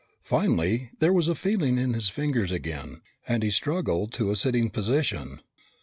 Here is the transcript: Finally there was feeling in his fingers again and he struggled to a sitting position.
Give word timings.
Finally 0.23 0.89
there 0.97 1.13
was 1.13 1.29
feeling 1.37 1.77
in 1.77 1.93
his 1.93 2.09
fingers 2.09 2.51
again 2.51 3.01
and 3.27 3.43
he 3.43 3.51
struggled 3.51 4.11
to 4.11 4.31
a 4.31 4.35
sitting 4.35 4.71
position. 4.71 5.41